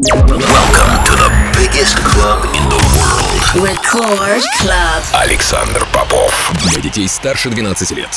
[0.00, 3.66] Welcome to the biggest club in the world.
[3.66, 5.02] Record Club.
[5.12, 6.52] Александр Попов.
[6.70, 8.08] Для детей старше 12 лет.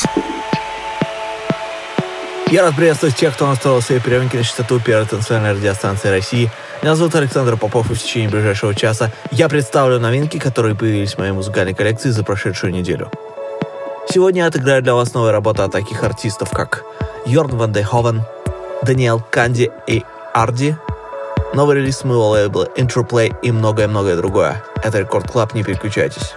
[2.52, 6.52] Я рад приветствовать тех, кто настроил свои приемники на частоту первой танцевальной радиостанции России.
[6.82, 11.18] Меня зовут Александр Попов, и в течение ближайшего часа я представлю новинки, которые появились в
[11.18, 13.10] моей музыкальной коллекции за прошедшую неделю.
[14.08, 16.84] Сегодня я отыграю для вас новые работы от таких артистов, как
[17.26, 18.22] Jorn van Deynhoven,
[18.84, 20.76] Daniel Kandi и Ardi,
[21.54, 24.62] новый релиз моего лейбла Interplay и многое-многое другое.
[24.82, 26.34] Это Record Club, не переключайтесь.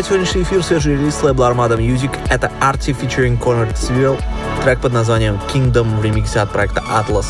[0.00, 2.10] Открывает сегодняшний эфир свежий релиз лейбла Armada Music.
[2.30, 4.18] Это Arty featuring Conrad Civil,
[4.64, 7.26] трек под названием Kingdom в ремиксе от проекта Atlas.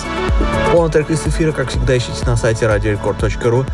[0.70, 3.66] Полный трек из эфира, как всегда, ищите на сайте radiorecord.ru.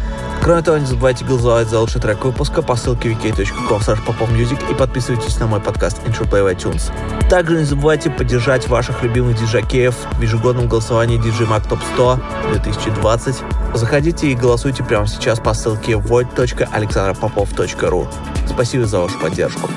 [0.42, 5.38] Кроме того, не забывайте голосовать за лучший трек выпуска по ссылке wiki.com popmusic и подписывайтесь
[5.40, 6.90] на мой подкаст Interplay в iTunes.
[7.28, 12.18] Также не забывайте поддержать ваших любимых диджакеев в ежегодном голосовании DJ Mag Top 100
[12.52, 13.42] 2020.
[13.74, 18.08] Заходите и голосуйте прямо сейчас по ссылке void.alexandropopov.ru.
[18.56, 19.68] Спасибо за вашу поддержку.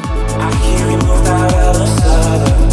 [0.87, 2.68] Рекорд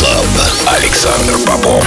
[0.00, 0.24] Клаб.
[0.66, 1.84] Александр Попов.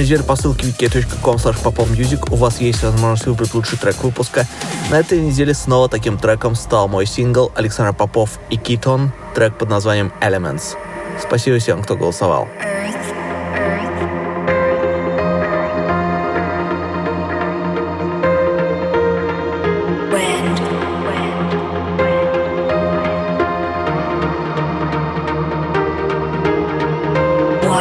[0.00, 4.46] Неделю по ссылке wiki.com popmusic у вас есть возможность выбрать лучший трек выпуска.
[4.90, 9.68] На этой неделе снова таким треком стал мой сингл Александр Попов и Китон, трек под
[9.68, 10.76] названием Elements.
[11.20, 12.48] Спасибо всем, кто голосовал.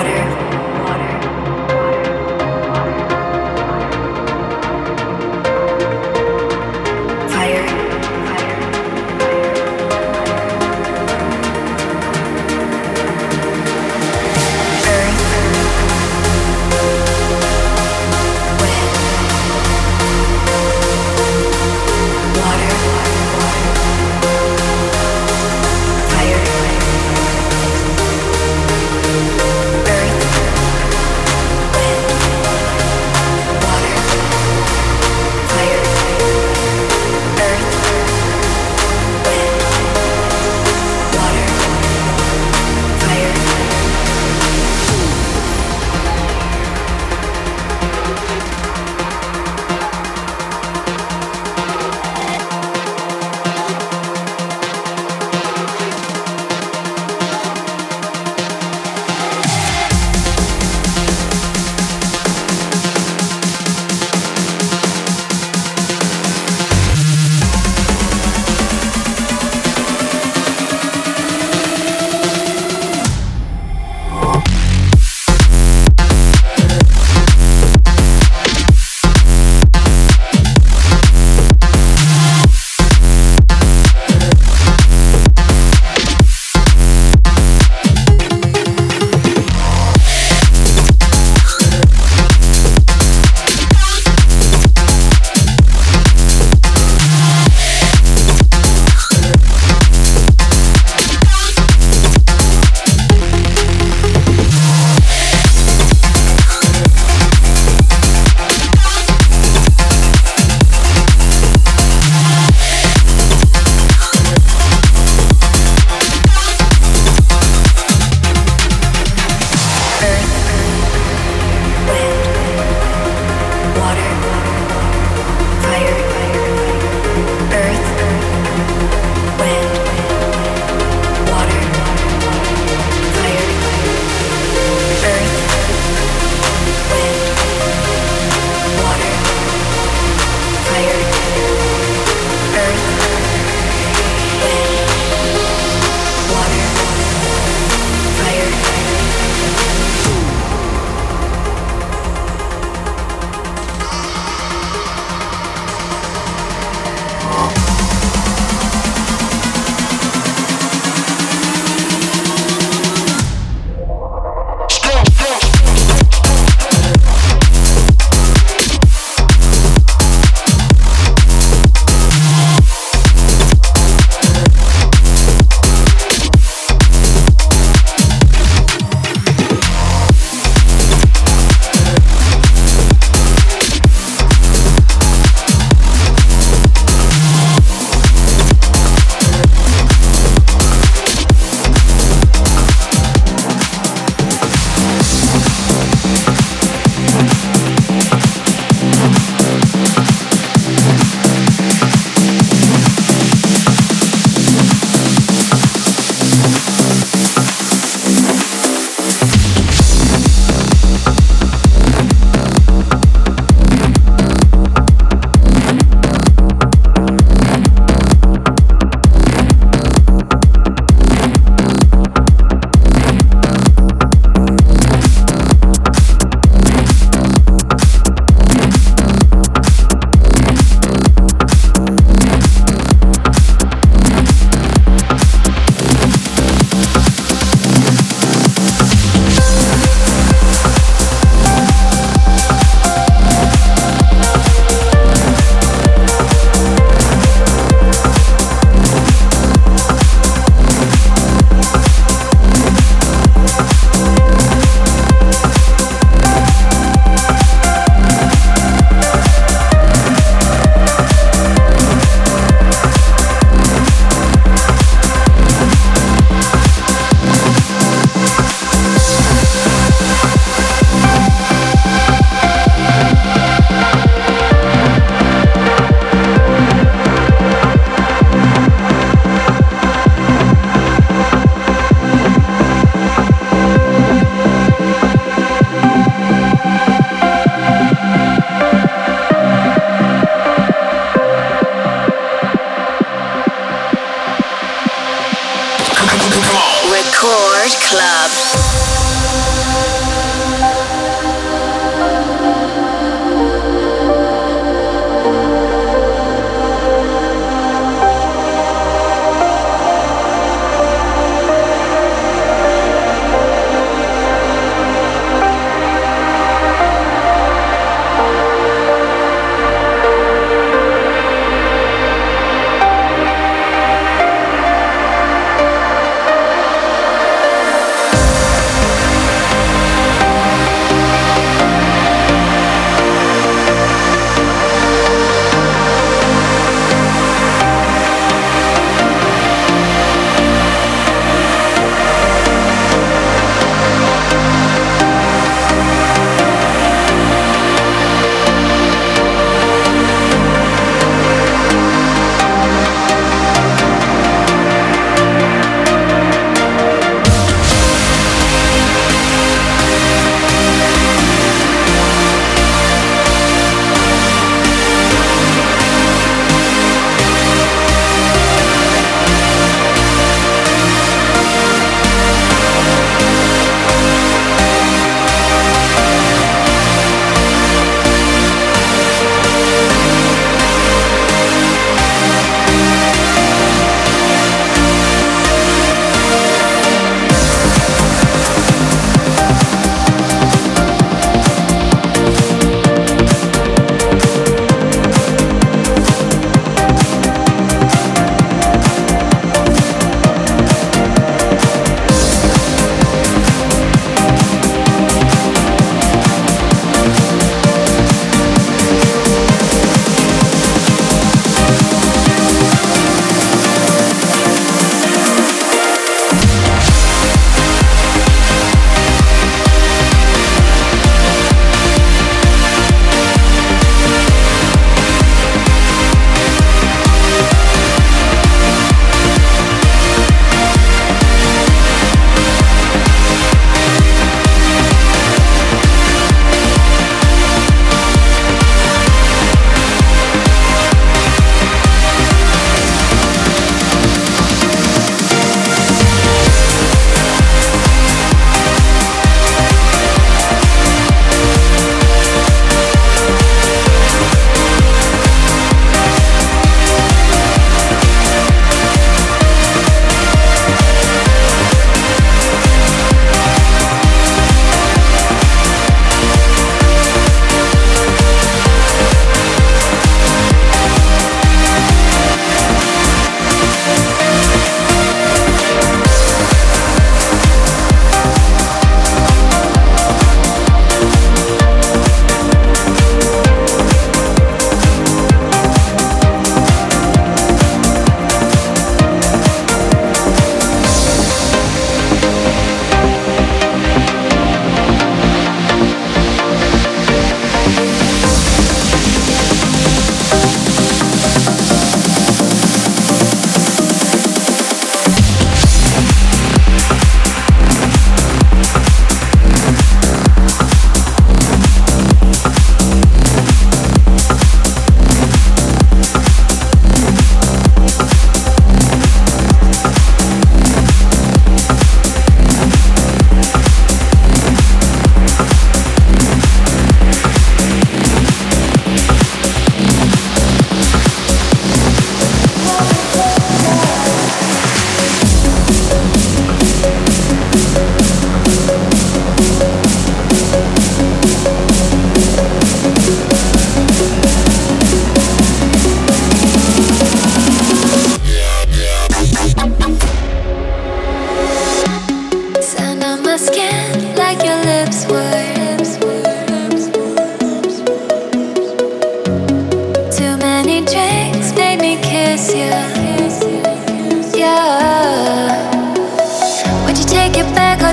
[0.01, 0.50] Earth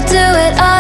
[0.09, 0.78] do it all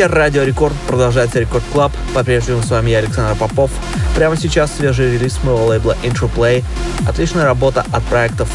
[0.00, 1.92] частоте Радио Рекорд продолжается Record Club.
[2.14, 3.70] По-прежнему с вами я, Александр Попов.
[4.16, 6.30] Прямо сейчас свежий релиз моего лейбла Intro
[7.06, 8.48] Отличная работа от проектов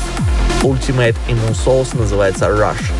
[0.63, 2.94] Ultimate и Moonsouls называется Rush.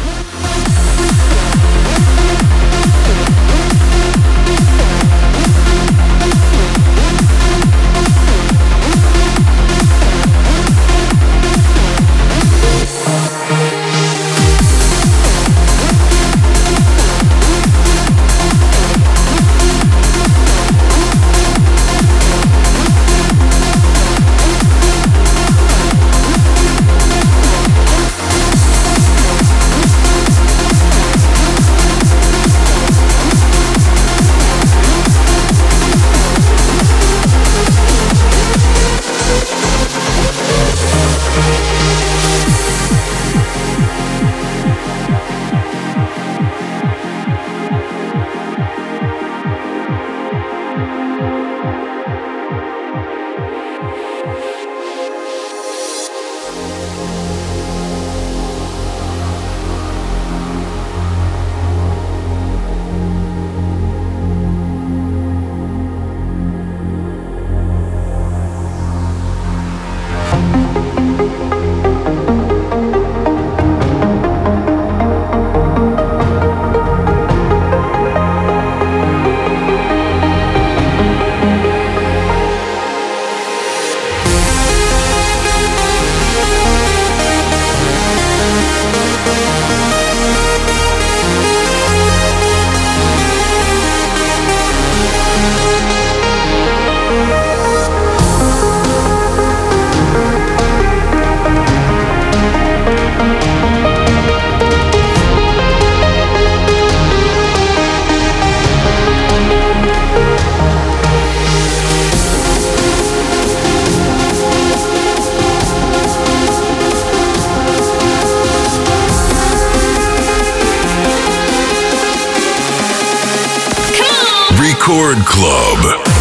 [124.87, 126.14] Record Club.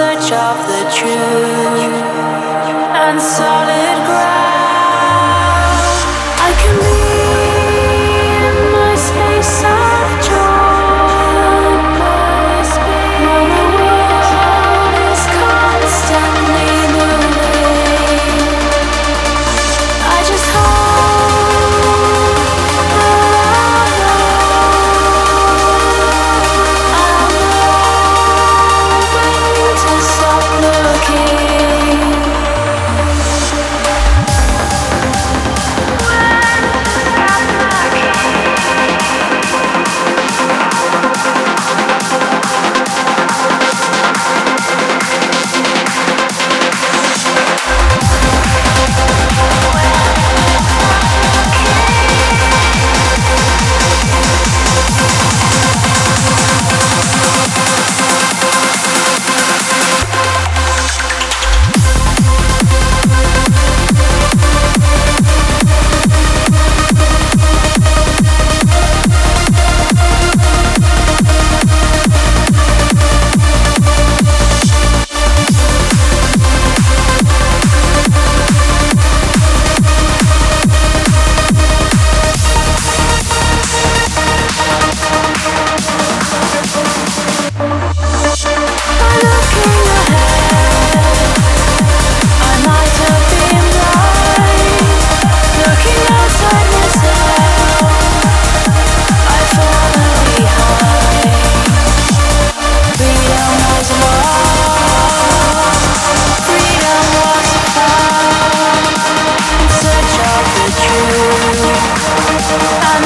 [0.00, 1.92] search of the truth
[2.96, 4.39] and solid ground.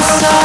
[0.07, 0.44] sun.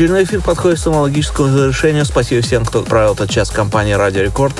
[0.00, 2.06] Очередной эфир подходит к самому логическому завершению.
[2.06, 4.54] Спасибо всем, кто провел этот час в компании Радио Рекорд.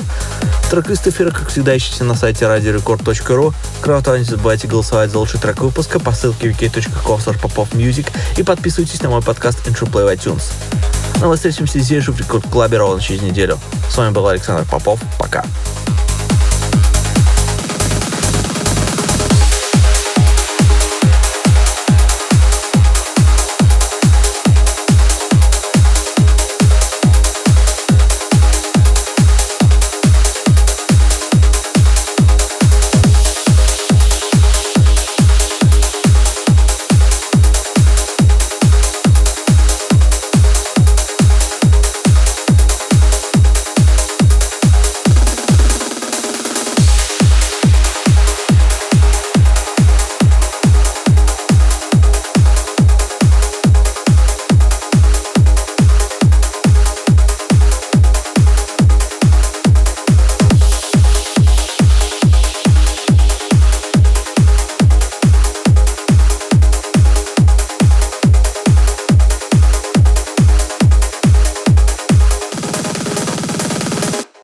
[0.69, 3.51] Трек-лист эфира, как всегда, ищите на сайте radiorecord.ru.
[3.81, 7.79] Кроме того, не забывайте голосовать за лучший трек выпуска по ссылке wiki.com
[8.37, 10.43] и подписывайтесь на мой подкаст Intro Play в iTunes.
[11.19, 13.57] Ну а мы встретимся здесь же в Рекорд Клабе ровно через неделю.
[13.89, 14.99] С вами был Александр Попов.
[15.17, 15.43] Пока.